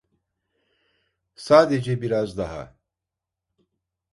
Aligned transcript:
Sadece 1.35 2.01
biraz 2.01 2.37
daha. 2.37 2.75